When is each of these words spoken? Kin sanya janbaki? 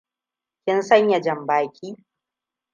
Kin 0.63 0.81
sanya 0.81 1.19
janbaki? 1.21 2.05